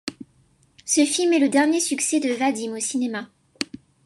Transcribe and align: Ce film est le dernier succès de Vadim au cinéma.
Ce 0.83 1.05
film 1.05 1.31
est 1.31 1.37
le 1.39 1.47
dernier 1.49 1.79
succès 1.79 2.19
de 2.19 2.33
Vadim 2.33 2.73
au 2.75 2.79
cinéma. 2.79 3.29